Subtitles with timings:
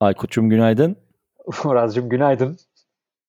[0.00, 0.96] Aykut'cum günaydın.
[1.64, 2.56] Murat'cığım günaydın.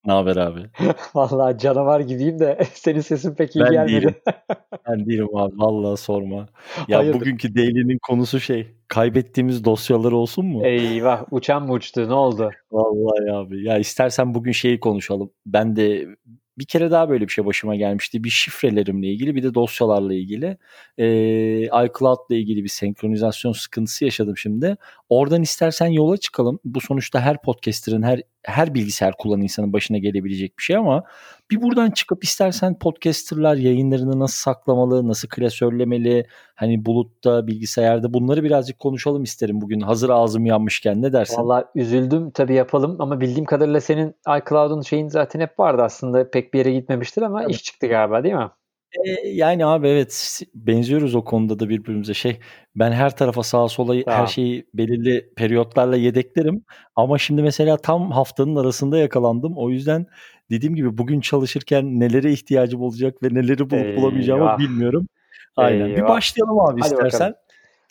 [0.05, 0.59] Ne haber abi?
[1.15, 3.93] Vallahi canavar gibiyim de senin sesin pek iyi Ben gelmedi.
[3.93, 4.15] değilim.
[4.89, 5.53] Ben değilim abi.
[5.57, 6.47] Vallahi sorma.
[6.87, 7.19] Ya Hayırdır?
[7.19, 8.67] bugünkü daily'nin konusu şey.
[8.87, 10.65] Kaybettiğimiz dosyalar olsun mu?
[10.65, 12.49] Eyvah uçan mı uçtu ne oldu?
[12.71, 13.63] Vallahi abi.
[13.63, 15.31] Ya istersen bugün şeyi konuşalım.
[15.45, 16.07] Ben de
[16.57, 18.23] bir kere daha böyle bir şey başıma gelmişti.
[18.23, 20.57] Bir şifrelerimle ilgili bir de dosyalarla ilgili.
[20.97, 24.77] Ee, iCloud'la ilgili bir senkronizasyon sıkıntısı yaşadım şimdi.
[25.11, 26.59] Oradan istersen yola çıkalım.
[26.65, 31.03] Bu sonuçta her podcaster'ın, her her bilgisayar kullanan insanın başına gelebilecek bir şey ama
[31.51, 38.79] bir buradan çıkıp istersen podcasterlar yayınlarını nasıl saklamalı, nasıl klasörlemeli, hani bulutta, bilgisayarda bunları birazcık
[38.79, 39.79] konuşalım isterim bugün.
[39.79, 41.41] Hazır ağzım yanmışken ne dersin?
[41.41, 46.53] Vallahi üzüldüm tabii yapalım ama bildiğim kadarıyla senin iCloud'un şeyin zaten hep vardı aslında pek
[46.53, 47.51] bir yere gitmemiştir ama Tabii.
[47.51, 48.49] iş çıktı galiba değil mi?
[49.25, 52.39] Yani abi evet benziyoruz o konuda da birbirimize şey
[52.75, 54.27] ben her tarafa sağa sola her Tamam.
[54.27, 56.63] şeyi belirli periyotlarla yedeklerim
[56.95, 60.05] ama şimdi mesela tam haftanın arasında yakalandım o yüzden
[60.49, 64.59] dediğim gibi bugün çalışırken nelere ihtiyacım olacak ve neleri bulup bulamayacağımı Eyvah.
[64.59, 65.07] bilmiyorum.
[65.55, 66.09] Aynen bir Eyvah.
[66.09, 67.19] başlayalım abi Hadi istersen.
[67.19, 67.35] bakalım.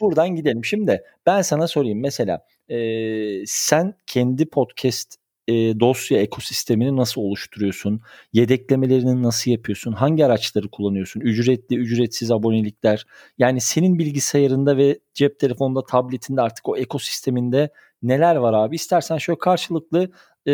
[0.00, 0.64] Buradan gidelim.
[0.64, 5.19] Şimdi ben sana sorayım mesela e, sen kendi podcast
[5.50, 8.00] e, dosya ekosistemini nasıl oluşturuyorsun?
[8.32, 9.92] Yedeklemelerini nasıl yapıyorsun?
[9.92, 11.20] Hangi araçları kullanıyorsun?
[11.20, 13.06] Ücretli, ücretsiz abonelikler.
[13.38, 17.70] Yani senin bilgisayarında ve cep telefonunda, tabletinde artık o ekosisteminde
[18.02, 18.76] neler var abi?
[18.76, 20.10] İstersen şöyle karşılıklı
[20.46, 20.52] e,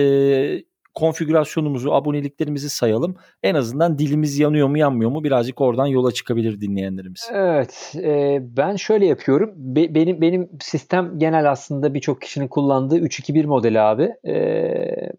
[0.96, 3.16] konfigürasyonumuzu, aboneliklerimizi sayalım.
[3.42, 7.30] En azından dilimiz yanıyor mu yanmıyor mu birazcık oradan yola çıkabilir dinleyenlerimiz.
[7.32, 9.52] Evet, e, ben şöyle yapıyorum.
[9.56, 14.12] Be- benim benim sistem genel aslında birçok kişinin kullandığı 3-2-1 modeli abi.
[14.26, 14.34] E,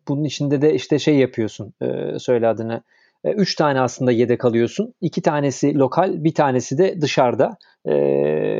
[0.07, 2.81] bunun içinde de işte şey yapıyorsun, e, söyle adını.
[3.23, 4.93] E, üç tane aslında yedek alıyorsun.
[5.01, 7.57] İki tanesi lokal, bir tanesi de dışarıda.
[7.85, 7.95] E,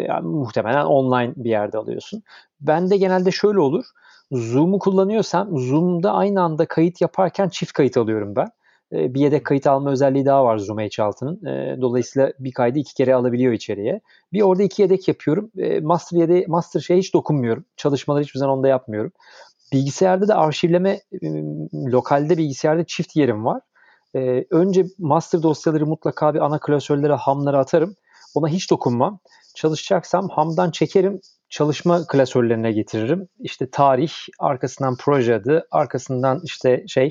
[0.08, 2.24] yani muhtemelen online bir yerde alıyorsun.
[2.62, 3.86] Bende genelde şöyle olur.
[4.32, 8.48] Zoom'u kullanıyorsam Zoom'da aynı anda kayıt yaparken çift kayıt alıyorum ben.
[8.94, 11.46] E, bir yedek kayıt alma özelliği daha var Zoom H6'nın.
[11.46, 14.02] E, dolayısıyla bir kaydı iki kere alabiliyor içeriye.
[14.34, 15.52] Bir orada iki yedek yapıyorum.
[15.58, 17.66] E, master yede master şeye hiç dokunmuyorum.
[17.78, 19.12] Çalışmaları hiçbir zaman onda yapmıyorum.
[19.74, 20.90] Bilgisayarda da arşivleme
[21.22, 21.28] e,
[21.74, 23.62] lokalde bilgisayarda çift yerim var.
[24.52, 27.96] Önce master dosyaları mutlaka bir ana klasörlere hamlara atarım.
[28.36, 29.20] Ona hiç dokunmam.
[29.58, 33.28] Çalışacaksam hamdan çekerim çalışma klasörlerine getiririm.
[33.40, 37.10] İşte tarih, arkasından proje adı, arkasından işte şey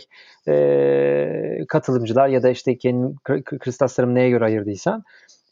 [0.49, 3.17] e, katılımcılar ya da işte kendim
[3.61, 5.03] kıstaslarımı neye göre ayırdıysam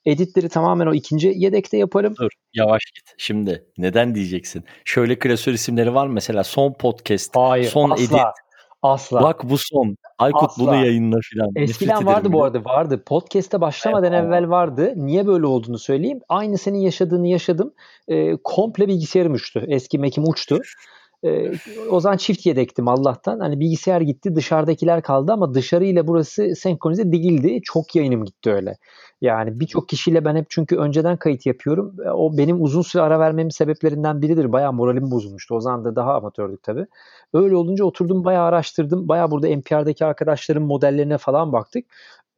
[0.06, 2.14] editleri tamamen o ikinci yedekte yaparım.
[2.20, 3.14] Dur yavaş git.
[3.18, 4.64] Şimdi neden diyeceksin?
[4.84, 8.04] Şöyle klasör isimleri var mesela son podcast, Hayır, son asla.
[8.04, 8.20] edit.
[8.84, 9.22] Asla.
[9.22, 9.96] Bak bu son.
[10.18, 10.66] Aykut Asla.
[10.66, 11.50] bunu yayınla filan.
[11.56, 13.02] Eskiden Nefret vardı bu arada vardı.
[13.06, 14.92] Podcast'e başlamadan Evet, evvel vardı.
[14.96, 16.20] Niye böyle olduğunu söyleyeyim.
[16.28, 17.72] Aynı senin yaşadığını yaşadım.
[18.08, 19.62] Ee, komple bilgisayarım uçtu.
[19.68, 20.60] Eski Mac'im uçtu.
[21.24, 21.52] Ee,
[21.90, 23.40] o zaman çift yedektim Allah'tan.
[23.40, 27.60] Hani bilgisayar gitti dışarıdakiler kaldı ama dışarıyla burası senkronize değildi.
[27.62, 28.76] Çok yayınım gitti öyle.
[29.24, 31.96] Yani birçok kişiyle ben hep çünkü önceden kayıt yapıyorum.
[32.14, 34.52] O benim uzun süre ara vermemin sebeplerinden biridir.
[34.52, 35.54] Bayağı moralim bozulmuştu.
[35.54, 36.86] O zaman da daha amatördük tabii.
[37.32, 39.08] Öyle olunca oturdum bayağı araştırdım.
[39.08, 41.84] Bayağı burada NPR'daki arkadaşların modellerine falan baktık.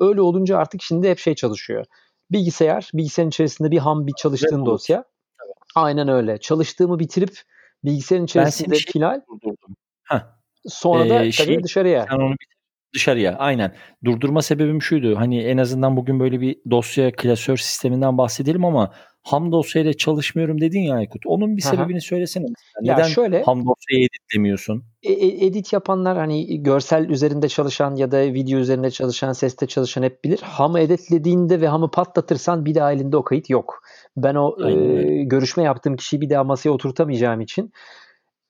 [0.00, 1.84] Öyle olunca artık şimdi hep şey çalışıyor.
[2.30, 4.66] Bilgisayar, bilgisayarın içerisinde bir ham bir çalıştığın bulut.
[4.72, 5.04] dosya.
[5.74, 6.38] Aynen öyle.
[6.38, 7.40] Çalıştığımı bitirip
[7.84, 9.20] bilgisayarın Ben içerisinde şey final.
[10.04, 10.20] Heh,
[10.68, 12.06] sonra da Ee, tabii şey- dışarıya.
[12.10, 12.55] sen onu bitir.
[12.94, 13.74] Dışarıya aynen.
[14.04, 15.16] Durdurma sebebim şuydu.
[15.16, 18.92] Hani en azından bugün böyle bir dosya klasör sisteminden bahsedelim ama
[19.26, 21.22] ham dosyayla çalışmıyorum dedin ya Aykut.
[21.26, 21.70] Onun bir Aha.
[21.70, 22.46] sebebini söylesene.
[22.82, 24.84] Neden ya şöyle, ham dosyayı editlemiyorsun?
[25.02, 30.02] E, e, edit yapanlar hani görsel üzerinde çalışan ya da video üzerinde çalışan, seste çalışan
[30.02, 30.40] hep bilir.
[30.42, 33.82] Ham'ı editlediğinde ve ham'ı patlatırsan bir daha elinde o kayıt yok.
[34.16, 34.72] Ben o e,
[35.24, 37.72] görüşme yaptığım kişiyi bir daha masaya oturtamayacağım için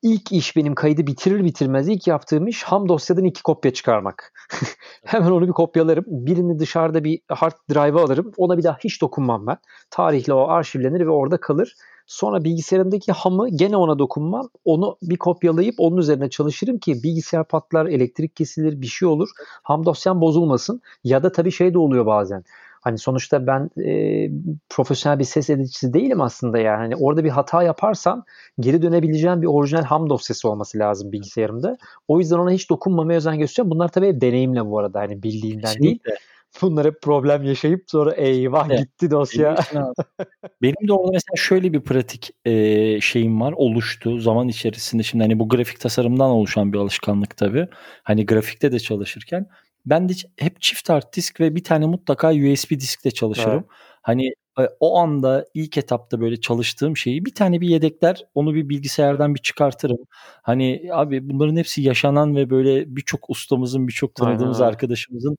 [0.03, 4.33] ilk iş benim kaydı bitirir bitirmez ilk yaptığım iş ham dosyadan iki kopya çıkarmak.
[5.05, 6.05] Hemen onu bir kopyalarım.
[6.07, 8.33] Birini dışarıda bir hard drive'a alırım.
[8.37, 9.57] Ona bir daha hiç dokunmam ben.
[9.91, 11.75] Tarihle o arşivlenir ve orada kalır.
[12.07, 14.49] Sonra bilgisayarımdaki hamı gene ona dokunmam.
[14.65, 19.29] Onu bir kopyalayıp onun üzerine çalışırım ki bilgisayar patlar, elektrik kesilir, bir şey olur.
[19.63, 20.81] Ham dosyam bozulmasın.
[21.05, 22.45] Ya da tabii şey de oluyor bazen.
[22.87, 24.31] Hani sonuçta ben e,
[24.69, 26.77] profesyonel bir ses edicisi değilim aslında yani.
[26.77, 28.25] Hani orada bir hata yaparsam
[28.61, 31.77] geri dönebileceğim bir orijinal ham dosyası olması lazım bilgisayarımda.
[32.09, 33.71] O yüzden ona hiç dokunmamaya özen gösteriyorum.
[33.71, 36.11] Bunlar tabii deneyimle bu arada hani bildiğimden Kesinlikle.
[36.11, 36.19] değil.
[36.63, 38.79] Bunlara problem yaşayıp sonra eyvah evet.
[38.79, 39.57] gitti dosya.
[40.63, 45.03] Benim de orada mesela şöyle bir pratik e, şeyim var oluştu zaman içerisinde.
[45.03, 47.69] Şimdi hani bu grafik tasarımdan oluşan bir alışkanlık tabii.
[48.03, 49.47] Hani grafikte de çalışırken
[49.87, 53.53] ben de hep çift art disk ve bir tane mutlaka USB diskle çalışırım.
[53.53, 53.65] Evet.
[54.03, 54.27] Hani
[54.59, 59.35] e, o anda ilk etapta böyle çalıştığım şeyi bir tane bir yedekler onu bir bilgisayardan
[59.35, 59.99] bir çıkartırım.
[60.43, 64.73] Hani abi bunların hepsi yaşanan ve böyle birçok ustamızın birçok tanıdığımız Aynen.
[64.73, 65.37] arkadaşımızın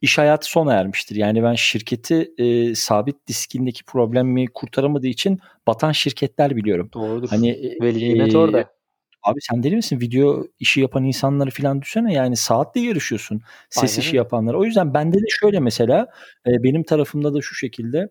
[0.00, 1.16] iş hayatı sona ermiştir.
[1.16, 6.90] Yani ben şirketi e, sabit diskindeki problemi kurtaramadığı için batan şirketler biliyorum.
[6.92, 7.28] Doğrudur.
[7.28, 8.70] Hani e, Veli nimet e, orada.
[9.24, 10.00] Abi sen deli misin?
[10.00, 14.00] Video işi yapan insanları falan düşünsene yani saatle yarışıyorsun ses Aynen.
[14.00, 14.54] işi yapanlar.
[14.54, 16.06] O yüzden bende de şöyle mesela
[16.46, 18.08] e, benim tarafımda da şu şekilde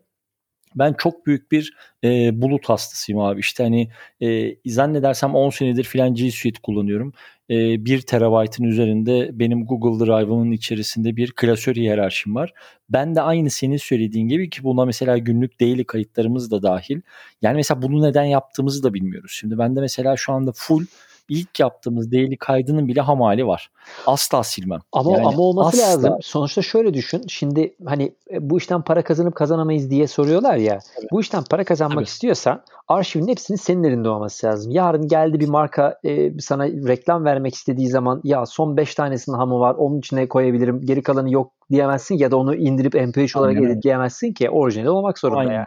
[0.74, 1.74] ben çok büyük bir
[2.04, 3.40] e, bulut hastasıyım abi.
[3.40, 3.88] İşte hani
[4.22, 7.12] e, zannedersem 10 senedir filan G Suite kullanıyorum.
[7.50, 12.52] E, 1 terabaytın üzerinde benim Google Drive'ımın içerisinde bir klasör hiyerarşim var.
[12.90, 17.00] Ben de aynı senin söylediğin gibi ki buna mesela günlük daily kayıtlarımız da dahil.
[17.42, 19.36] Yani mesela bunu neden yaptığımızı da bilmiyoruz.
[19.40, 20.86] Şimdi ben de mesela şu anda full
[21.28, 23.70] ilk yaptığımız daily kaydının bile hamali var.
[24.06, 24.80] Asla silmem.
[24.92, 25.86] Ama yani ama olması asla...
[25.86, 26.18] lazım.
[26.22, 27.22] Sonuçta şöyle düşün.
[27.28, 30.78] Şimdi hani e, bu işten para kazanıp kazanamayız diye soruyorlar ya.
[30.96, 31.06] Tabii.
[31.12, 32.04] Bu işten para kazanmak Tabii.
[32.04, 34.72] istiyorsan arşivin hepsinin senin elinde olması lazım.
[34.72, 39.60] Yarın geldi bir marka e, sana reklam vermek istediği zaman ya son 5 tanesinin hamı
[39.60, 43.82] var onun içine koyabilirim geri kalanı yok diyemezsin ya da onu indirip MP3 olarak edit
[43.82, 45.52] diyemezsin ki orijinal olmak zorunda aynen.
[45.52, 45.66] ya.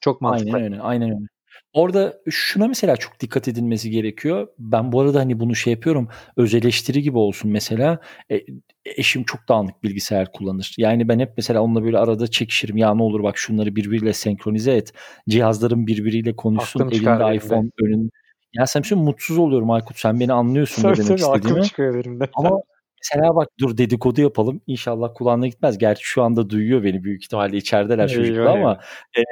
[0.00, 0.56] Çok mantıklı.
[0.56, 0.82] Aynen öyle.
[0.82, 1.26] Aynen öyle.
[1.72, 4.48] Orada şuna mesela çok dikkat edilmesi gerekiyor.
[4.58, 8.00] Ben bu arada hani bunu şey yapıyorum öz eleştiri gibi olsun mesela.
[8.30, 8.40] E,
[8.84, 10.74] eşim çok dağınık bilgisayar kullanır.
[10.78, 12.76] Yani ben hep mesela onunla böyle arada çekişirim.
[12.76, 14.92] Ya ne olur bak şunları birbiriyle senkronize et.
[15.28, 16.80] Cihazların birbiriyle konuşsun.
[16.80, 18.10] Aklım elinde iPhone önün.
[18.52, 19.98] Ya sen şimdi mutsuz oluyorum Aykut.
[19.98, 21.36] Sen beni anlıyorsun ne demek istediğimi.
[21.36, 22.28] Aklım çıkıyor benim de.
[22.34, 22.50] Ama
[23.04, 24.60] Mesela bak dur dedikodu yapalım.
[24.66, 25.78] İnşallah kulağına gitmez.
[25.78, 28.80] Gerçi şu anda duyuyor beni büyük ihtimalle içerideler çocuklar ama
[29.16, 29.22] e,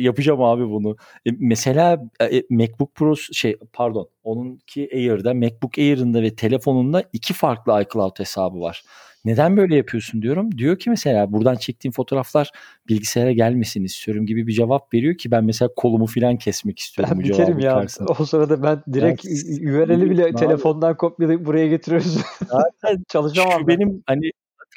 [0.00, 0.96] yapacağım abi bunu.
[1.26, 7.82] E, mesela e, MacBook Pro şey pardon onunki Air'da MacBook Air'ında ve telefonunda iki farklı
[7.82, 8.82] iCloud hesabı var.
[9.24, 10.58] Neden böyle yapıyorsun diyorum.
[10.58, 12.50] Diyor ki mesela buradan çektiğim fotoğraflar
[12.88, 17.30] bilgisayara gelmesin istiyorum gibi bir cevap veriyor ki ben mesela kolumu filan kesmek istiyorum ben
[17.30, 17.74] bu cevabı ya.
[17.74, 18.12] Karşısında.
[18.18, 20.34] O sırada ben direkt yani, URL'i bile abi.
[20.34, 22.18] telefondan kopyalayıp buraya getiriyoruz.
[22.46, 23.60] Zaten çalışamam.
[23.60, 23.78] Şu ben.
[23.78, 24.30] benim hani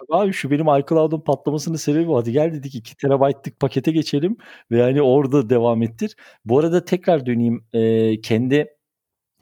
[0.10, 4.38] abi şu benim iCloud'un patlamasının sebebi hadi gel dedik 2 terabaytlık pakete geçelim
[4.72, 6.16] ve yani orada devam ettir.
[6.46, 8.68] Bu arada tekrar döneyim e, kendi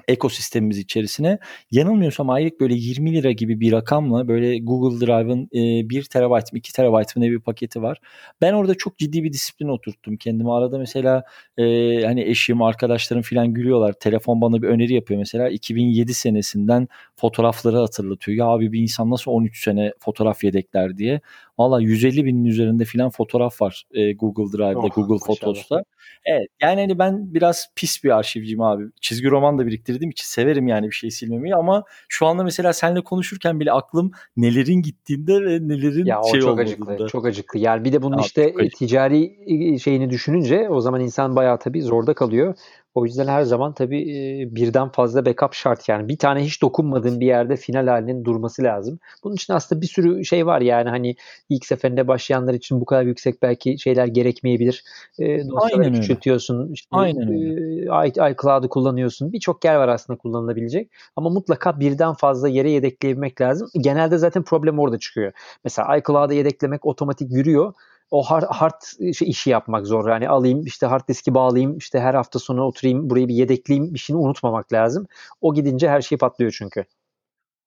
[0.10, 1.40] ekosistemimiz içerisine.
[1.72, 6.60] Yanılmıyorsam aylık böyle 20 lira gibi bir rakamla böyle Google Drive'ın e, 1 terabayt mı
[6.60, 7.98] 2 terabayt mı ne bir paketi var.
[8.42, 10.52] Ben orada çok ciddi bir disiplin oturttum kendime.
[10.52, 11.24] Arada mesela
[11.58, 11.64] e,
[12.06, 13.94] hani eşim, arkadaşlarım falan gülüyorlar.
[13.94, 15.50] Telefon bana bir öneri yapıyor mesela.
[15.50, 18.38] 2007 senesinden fotoğrafları hatırlatıyor.
[18.38, 21.22] Ya abi bir insan nasıl 13 sene fotoğraf yedekler diye.
[21.60, 25.84] Valla 150 binin üzerinde filan fotoğraf var e, Google Drive'da, oh, Google Photos'ta.
[26.26, 28.84] Evet yani hani ben biraz pis bir arşivciyim abi.
[29.02, 33.02] Çizgi roman da biriktirdiğim için severim yani bir şey silmemeyi ama şu anda mesela seninle
[33.02, 37.60] konuşurken bile aklım nelerin gittiğinde ve nelerin ya, şey çok acıklı, çok acıklı.
[37.60, 42.14] Yani bir de bunun abi, işte ticari şeyini düşününce o zaman insan bayağı tabii zorda
[42.14, 42.56] kalıyor.
[42.96, 46.08] O yüzden her zaman tabii birden fazla backup şart yani.
[46.08, 49.00] Bir tane hiç dokunmadığın bir yerde final halinin durması lazım.
[49.24, 51.16] Bunun için aslında bir sürü şey var yani hani
[51.50, 54.84] ilk seferinde başlayanlar için bu kadar yüksek belki şeyler gerekmeyebilir.
[55.20, 56.74] Dosyaları küçültüyorsun.
[56.74, 58.32] Işte, Aynen öyle.
[58.32, 59.34] iCloud'u kullanıyorsun.
[59.34, 60.92] Birçok yer var aslında kullanılabilecek.
[61.16, 63.70] Ama mutlaka birden fazla yere yedekleyebilmek lazım.
[63.82, 65.32] Genelde zaten problem orada çıkıyor.
[65.64, 67.74] Mesela iCloud'u yedeklemek otomatik yürüyor
[68.12, 70.10] o hard, hard şey, işi yapmak zor.
[70.10, 74.00] Yani alayım işte hard diski bağlayayım işte her hafta sonu oturayım burayı bir yedekleyeyim bir
[74.00, 75.08] şeyini unutmamak lazım.
[75.42, 76.86] O gidince her şey patlıyor çünkü.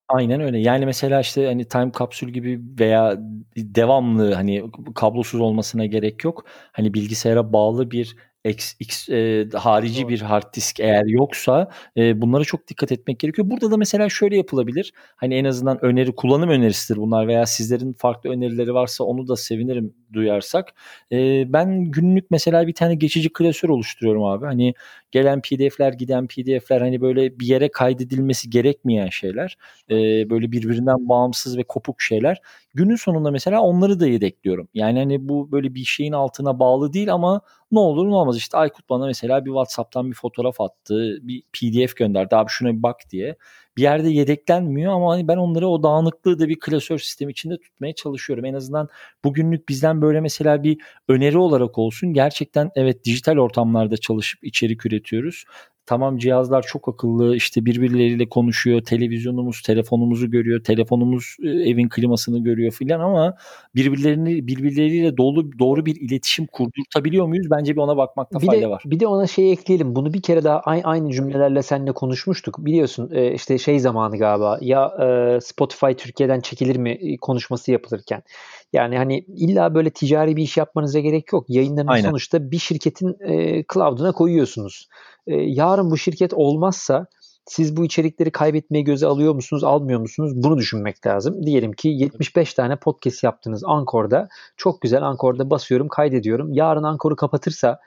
[0.08, 0.58] Aynen öyle.
[0.58, 3.18] Yani mesela işte hani time kapsül gibi veya
[3.56, 6.44] devamlı hani kablosuz olmasına gerek yok.
[6.72, 10.08] Hani bilgisayara bağlı bir X, X e, harici Doğru.
[10.08, 13.50] bir hard disk eğer yoksa e, bunlara çok dikkat etmek gerekiyor.
[13.50, 14.92] Burada da mesela şöyle yapılabilir.
[15.16, 19.94] Hani en azından öneri kullanım önerisidir bunlar veya sizlerin farklı önerileri varsa onu da sevinirim
[20.12, 20.74] duyarsak.
[21.12, 24.46] E, ben günlük mesela bir tane geçici klasör oluşturuyorum abi.
[24.46, 24.74] Hani
[25.12, 29.56] gelen PDF'ler giden PDF'ler hani böyle bir yere kaydedilmesi gerekmeyen şeyler.
[29.90, 29.94] E,
[30.30, 32.40] böyle birbirinden bağımsız ve kopuk şeyler.
[32.74, 34.68] Günün sonunda mesela onları da yedekliyorum.
[34.74, 37.40] Yani hani bu böyle bir şeyin altına bağlı değil ama
[37.72, 38.36] ne olur ne olmaz.
[38.36, 41.18] İşte Aykut bana mesela bir WhatsApp'tan bir fotoğraf attı.
[41.22, 42.36] Bir PDF gönderdi.
[42.36, 43.36] Abi şuna bir bak diye
[43.76, 47.94] bir yerde yedeklenmiyor ama hani ben onları o dağınıklığı da bir klasör sistem içinde tutmaya
[47.94, 48.44] çalışıyorum.
[48.44, 48.88] En azından
[49.24, 50.78] bugünlük bizden böyle mesela bir
[51.08, 52.12] öneri olarak olsun.
[52.12, 55.44] Gerçekten evet dijital ortamlarda çalışıp içerik üretiyoruz üretiyoruz.
[55.86, 58.80] Tamam cihazlar çok akıllı işte birbirleriyle konuşuyor.
[58.80, 60.64] Televizyonumuz telefonumuzu görüyor.
[60.64, 63.34] Telefonumuz e, evin klimasını görüyor filan ama
[63.74, 67.50] birbirlerini birbirleriyle dolu doğru bir iletişim kurdurtabiliyor muyuz?
[67.50, 68.82] Bence bir ona bakmakta bir fayda de, var.
[68.86, 69.96] Bir de ona şey ekleyelim.
[69.96, 72.56] Bunu bir kere daha aynı cümlelerle seninle konuşmuştuk.
[72.58, 78.22] Biliyorsun e, işte şey zamanı galiba ya e, Spotify Türkiye'den çekilir mi konuşması yapılırken.
[78.72, 81.44] Yani hani illa böyle ticari bir iş yapmanıza gerek yok.
[81.48, 83.16] Yayınlarını sonuçta bir şirketin
[83.72, 84.88] cloud'una koyuyorsunuz.
[85.26, 87.06] E, yarın bu şirket olmazsa
[87.46, 90.32] siz bu içerikleri kaybetmeye göze alıyor musunuz, almıyor musunuz?
[90.34, 91.46] Bunu düşünmek lazım.
[91.46, 94.28] Diyelim ki 75 tane podcast yaptınız Ankor'da.
[94.56, 96.52] Çok güzel Ankor'da basıyorum, kaydediyorum.
[96.52, 97.80] Yarın Ankor'u kapatırsa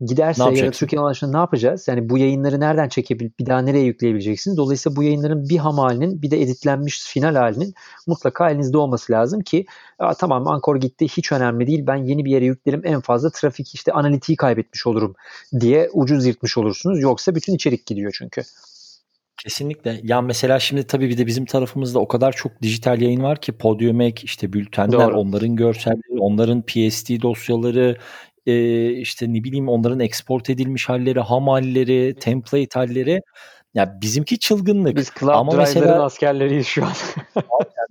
[0.00, 1.88] giderse ya da Türkiye ulaşında ne yapacağız?
[1.88, 4.56] Yani bu yayınları nereden çekebil, bir daha nereye yükleyebileceksiniz?
[4.56, 7.74] Dolayısıyla bu yayınların bir ham halinin bir de editlenmiş final halinin
[8.06, 9.66] mutlaka elinizde olması lazım ki
[10.18, 13.92] tamam Ankor gitti hiç önemli değil ben yeni bir yere yüklerim en fazla trafik işte
[13.92, 15.14] analitiği kaybetmiş olurum
[15.60, 17.02] diye ucuz yırtmış olursunuz.
[17.02, 18.42] Yoksa bütün içerik gidiyor çünkü.
[19.42, 20.00] Kesinlikle.
[20.02, 23.52] Ya mesela şimdi tabii bir de bizim tarafımızda o kadar çok dijital yayın var ki
[23.52, 25.20] Podium Ek, işte bültenler, Doğru.
[25.20, 27.96] onların görselleri, onların PSD dosyaları,
[28.48, 33.20] e, işte ne bileyim onların export edilmiş halleri, ham halleri, template halleri.
[33.78, 34.96] Ya bizimki çılgınlık.
[34.96, 36.92] Biz Cloud Ama mesela askerleriyiz şu an.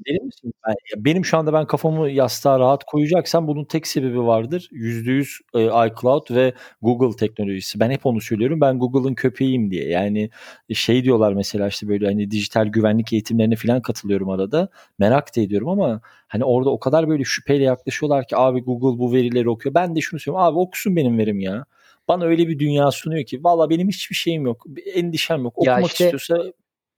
[0.07, 0.53] deli misin?
[0.67, 4.69] Ben, benim şu anda ben kafamı yastığa rahat koyacaksam bunun tek sebebi vardır.
[4.71, 7.79] %100 e, iCloud ve Google teknolojisi.
[7.79, 8.61] Ben hep onu söylüyorum.
[8.61, 9.89] Ben Google'ın köpeğiyim diye.
[9.89, 10.29] Yani
[10.73, 14.69] şey diyorlar mesela işte böyle hani dijital güvenlik eğitimlerine falan katılıyorum arada.
[14.99, 19.13] Merak da ediyorum ama hani orada o kadar böyle şüpheyle yaklaşıyorlar ki abi Google bu
[19.13, 19.75] verileri okuyor.
[19.75, 20.47] Ben de şunu söylüyorum.
[20.47, 21.65] Abi okusun benim verim ya.
[22.07, 24.65] Bana öyle bir dünya sunuyor ki valla benim hiçbir şeyim yok.
[24.93, 25.57] Endişem yok.
[25.57, 26.53] Okumak işte, istiyorsa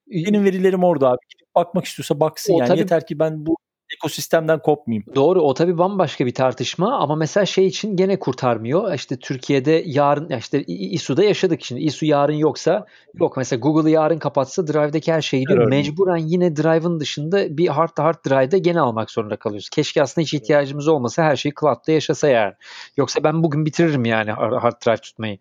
[0.08, 1.18] benim verilerim orada abi.
[1.56, 2.68] Bakmak istiyorsa baksın yani.
[2.68, 3.56] Tabii, Yeter ki ben bu
[3.96, 5.06] ekosistemden kopmayayım.
[5.16, 8.94] Doğru o tabii bambaşka bir tartışma ama mesela şey için gene kurtarmıyor.
[8.94, 11.82] İşte Türkiye'de yarın işte İSU'da yaşadık şimdi.
[11.82, 12.86] İSU yarın yoksa
[13.20, 15.68] yok mesela Google'ı yarın kapatsa Drive'deki her şeyi diyor.
[15.70, 19.70] Mecburen yine Drive'ın dışında bir hard hard Drive'da gene almak zorunda kalıyoruz.
[19.70, 22.54] Keşke aslında hiç ihtiyacımız olmasa her şey cloud'da yaşasa yani.
[22.98, 25.38] Yoksa ben bugün bitiririm yani hard drive tutmayı.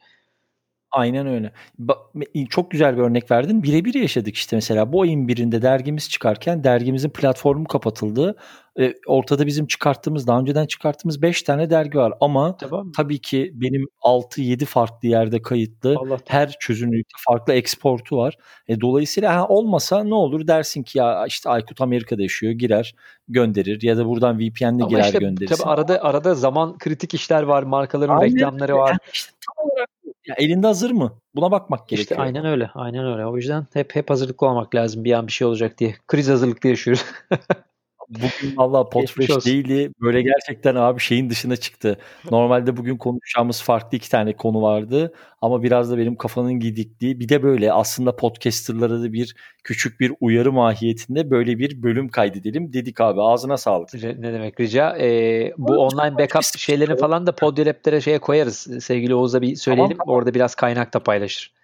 [0.91, 1.53] Aynen öyle.
[1.81, 3.63] Ba- çok güzel bir örnek verdin.
[3.63, 4.93] Birebir yaşadık işte mesela.
[4.93, 8.37] Bu ayın birinde dergimiz çıkarken dergimizin platformu kapatıldı.
[8.81, 12.13] Ee, ortada bizim çıkarttığımız, daha önceden çıkarttığımız 5 tane dergi var.
[12.21, 12.93] Ama tamam.
[12.97, 15.97] tabii ki benim 6-7 farklı yerde kayıtlı.
[15.99, 18.39] Allah her çözünürlükte farklı eksportu var.
[18.69, 22.95] E, dolayısıyla ha, olmasa ne olur dersin ki ya işte Aykut Amerika'da yaşıyor girer
[23.29, 25.49] gönderir ya da buradan VPN'le girer işte, gönderir.
[25.49, 28.35] Tabii arada arada zaman kritik işler var, markaların Aynen.
[28.35, 28.89] reklamları var.
[28.89, 29.89] Yani işte tam olarak
[30.29, 31.21] ya elinde hazır mı?
[31.35, 32.03] Buna bakmak gerekiyor.
[32.03, 32.71] İşte aynen öyle.
[32.75, 33.27] Aynen öyle.
[33.27, 35.95] O yüzden hep hep hazırlıklı olmak lazım bir an bir şey olacak diye.
[36.07, 37.05] Kriz hazırlıklı yaşıyoruz.
[38.09, 39.93] Bugün valla Podfresh değildi.
[40.01, 41.99] Böyle gerçekten abi şeyin dışına çıktı.
[42.31, 45.15] Normalde bugün konuşacağımız farklı iki tane konu vardı.
[45.43, 47.21] Ama biraz da benim kafanın gidikliği.
[47.21, 52.73] Bir de böyle aslında podcasterlara da bir küçük bir uyarı mahiyetinde böyle bir bölüm kaydedelim
[52.73, 53.23] dedik abi.
[53.23, 53.95] Ağzına sağlık.
[53.95, 54.97] Ne demek rica.
[54.99, 58.69] Ee, bu Oğlum, online backup şeylerini falan da Podyolab'lere şeye koyarız.
[58.81, 59.91] Sevgili Oğuz'a bir söyleyelim.
[59.91, 60.19] Tamam, tamam.
[60.19, 61.58] Orada biraz kaynak da paylaşır.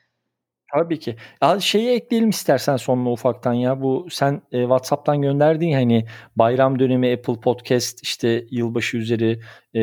[0.75, 1.17] Tabii ki.
[1.43, 3.83] Ya şeyi ekleyelim istersen sonuna ufaktan ya.
[3.83, 9.41] Bu sen e, WhatsApp'tan gönderdiğin hani bayram dönemi Apple Podcast işte yılbaşı üzeri
[9.75, 9.81] e,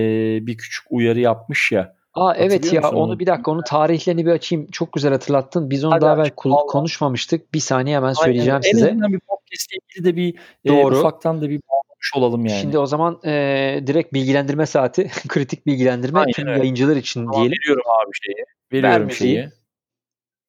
[0.48, 1.96] bir küçük uyarı yapmış ya.
[2.14, 3.20] Aa evet ya onu?
[3.20, 4.68] bir dakika onu tarihlerini bir açayım.
[4.72, 5.70] Çok güzel hatırlattın.
[5.70, 6.30] Biz onu Hadi daha evvel
[6.68, 7.54] konuşmamıştık.
[7.54, 8.72] Bir saniye hemen söyleyeceğim Aynen.
[8.72, 8.86] size.
[8.86, 10.96] En azından bir podcast ilgili de bir e, Doğru.
[10.96, 12.60] E, ufaktan da bir bağlamış olalım yani.
[12.62, 16.60] Şimdi o zaman e, direkt bilgilendirme saati, kritik bilgilendirme Aynen tüm öyle.
[16.60, 17.58] yayıncılar için tamam, diyelim.
[17.64, 18.46] Veriyorum abi şeyi.
[18.72, 19.18] Veriyorum Vermediği.
[19.18, 19.61] şeyi.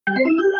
[0.06, 0.51] Thank you.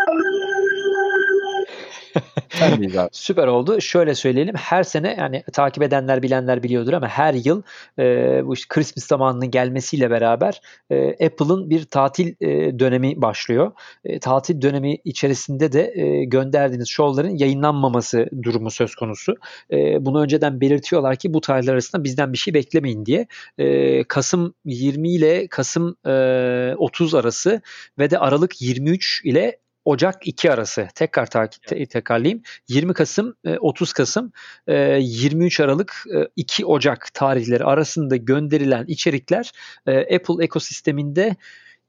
[2.49, 3.09] Sendeyiz abi.
[3.13, 3.81] Süper oldu.
[3.81, 4.55] Şöyle söyleyelim.
[4.55, 7.63] Her sene yani takip edenler bilenler biliyordur ama her yıl
[7.99, 8.05] e,
[8.47, 13.73] bu işte Christmas zamanının gelmesiyle beraber e, Apple'ın bir tatil e, dönemi başlıyor.
[14.05, 19.35] E, tatil dönemi içerisinde de e, gönderdiğiniz şovların yayınlanmaması durumu söz konusu.
[19.73, 23.27] E, bunu önceden belirtiyorlar ki bu tarihler arasında bizden bir şey beklemeyin diye.
[23.59, 27.61] E, Kasım 20 ile Kasım e, 30 arası
[27.99, 32.43] ve de Aralık 23 ile Ocak 2 arası tekrar takip te- tekrarlayayım.
[32.69, 34.33] 20 Kasım 30 Kasım
[34.69, 36.05] 23 Aralık
[36.37, 39.53] 2 Ocak tarihleri arasında gönderilen içerikler
[39.87, 41.37] Apple ekosisteminde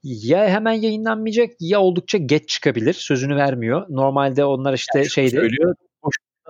[0.02, 2.92] ya hemen yayınlanmayacak ya oldukça geç çıkabilir.
[2.92, 3.86] Sözünü vermiyor.
[3.88, 5.74] Normalde onlar işte yani şeyde söylüyor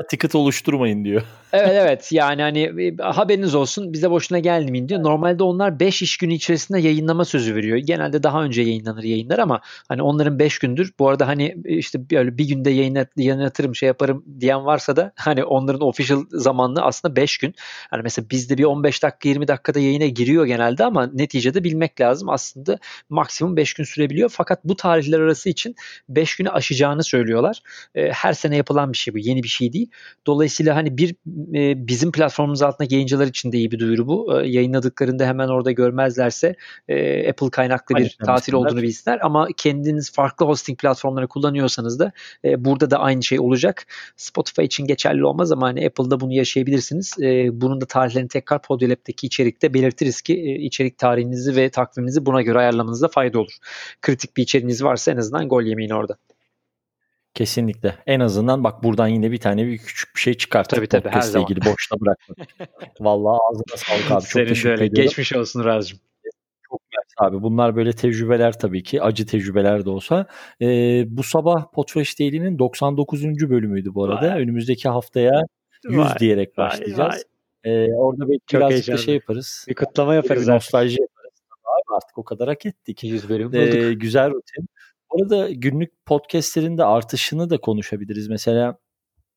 [0.03, 1.23] ticket oluşturmayın diyor.
[1.53, 5.03] evet evet yani hani e, haberiniz olsun bize boşuna gelmeyin diyor.
[5.03, 7.77] Normalde onlar 5 iş günü içerisinde yayınlama sözü veriyor.
[7.77, 10.93] Genelde daha önce yayınlanır yayınlar ama hani onların 5 gündür.
[10.99, 15.13] Bu arada hani e, işte böyle bir günde yayınlat, yayınlatırım şey yaparım diyen varsa da
[15.17, 17.55] hani onların official zamanlı aslında 5 gün.
[17.91, 22.29] Hani mesela bizde bir 15 dakika 20 dakikada yayına giriyor genelde ama neticede bilmek lazım.
[22.29, 24.29] Aslında maksimum 5 gün sürebiliyor.
[24.29, 25.75] Fakat bu tarihler arası için
[26.09, 27.61] 5 günü aşacağını söylüyorlar.
[27.95, 29.19] E, her sene yapılan bir şey bu.
[29.19, 29.84] Yeni bir şey değil.
[30.27, 31.15] Dolayısıyla hani bir
[31.55, 34.41] e, bizim platformumuz altındaki yayıncılar için de iyi bir duyuru bu.
[34.41, 36.55] E, yayınladıklarında hemen orada görmezlerse
[36.89, 39.19] e, Apple kaynaklı bir Aynen, tatil olduğunu bilsinler.
[39.23, 42.13] Ama kendiniz farklı hosting platformları kullanıyorsanız da
[42.45, 43.87] e, burada da aynı şey olacak.
[44.17, 47.15] Spotify için geçerli olmaz ama hani Apple'da bunu yaşayabilirsiniz.
[47.21, 52.43] E, bunun da tarihlerini tekrar Podiolab'daki içerikte belirtiriz ki e, içerik tarihinizi ve takviminizi buna
[52.43, 53.57] göre ayarlamanızda fayda olur.
[54.03, 56.17] Kritik bir içeriğiniz varsa en azından gol yemeyin orada.
[57.35, 57.95] Kesinlikle.
[58.07, 60.77] En azından bak buradan yine bir tane bir küçük bir şey çıkarttık.
[60.77, 61.45] Tabii, tabii, her zaman.
[61.51, 62.49] ilgili boşta bırakmadık.
[63.01, 64.21] Vallahi ağzına sağlık abi.
[64.21, 64.85] Çok Senin teşekkür öyle.
[64.85, 65.09] ediyorum.
[65.09, 65.99] Geçmiş olsun Razcığım.
[66.71, 67.43] Çok mersi abi.
[67.43, 69.03] Bunlar böyle tecrübeler tabii ki.
[69.03, 70.27] Acı tecrübeler de olsa.
[70.61, 73.25] Ee, bu sabah Potfresh Daily'nin 99.
[73.51, 74.35] bölümüydü bu arada.
[74.35, 74.43] Vay.
[74.43, 75.43] Önümüzdeki haftaya
[75.85, 77.25] 100 Vay, diyerek vay, başlayacağız.
[77.65, 79.65] Ee, orada belki Çok birazcık da şey yaparız.
[79.69, 81.33] Bir kutlama yaparız Bir nostalji yaparız.
[81.65, 83.05] Abi artık o kadar hak ettik.
[83.05, 83.75] 100 bölüm bulduk.
[83.75, 84.69] Ee, güzel rutin.
[85.15, 88.29] Arada günlük podcastlerin de artışını da konuşabiliriz.
[88.29, 88.79] Mesela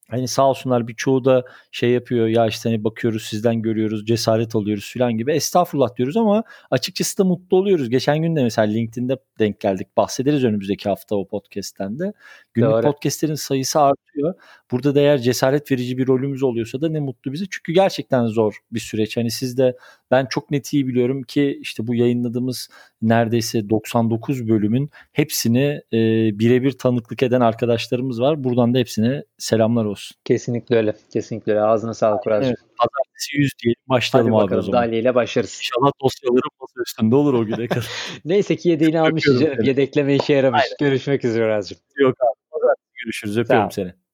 [0.10, 4.94] hani sağ olsunlar birçoğu da şey yapıyor ya işte hani bakıyoruz sizden görüyoruz cesaret alıyoruz
[4.94, 7.90] falan gibi estağfurullah diyoruz ama açıkçası da mutlu oluyoruz.
[7.90, 12.14] Geçen gün de mesela LinkedIn'de denk geldik bahsederiz önümüzdeki hafta o podcast'ten de.
[12.54, 12.82] Günlük Doğru.
[12.82, 14.34] podcastlerin sayısı artıyor.
[14.72, 17.46] Burada da eğer cesaret verici bir rolümüz oluyorsa da ne mutlu bize.
[17.50, 19.18] Çünkü gerçekten zor bir süreç.
[19.18, 19.78] Hani siz de
[20.12, 22.70] ben çok net iyi biliyorum ki işte bu yayınladığımız
[23.02, 26.00] neredeyse 99 bölümün hepsini e,
[26.40, 28.44] birebir tanıklık eden arkadaşlarımız var.
[28.44, 30.18] Buradan da hepsine selamlar olsun.
[30.26, 30.94] Kesinlikle öyle.
[31.14, 31.62] Kesinlikle öyle.
[31.62, 32.48] Ağzına sağlık Uraz'cığım.
[32.48, 34.84] Evet, pazartesi 100 diyelim Hadi başlayalım abi o bakalım zaman.
[34.84, 35.60] Dali ile başlarız.
[35.62, 37.88] İnşallah dosyalarım masa üstünde olur o güne kadar.
[38.26, 39.66] Neyse ki yedeğini almış Öpüyorum canım.
[39.66, 40.62] Yedekleme işe yaramış.
[40.80, 41.78] Görüşmek üzere Uraz'cığım.
[41.96, 42.40] Yok abi.
[42.52, 43.38] Pazartesi görüşürüz.
[43.38, 43.70] Öpüyorum ol.
[43.70, 44.07] seni.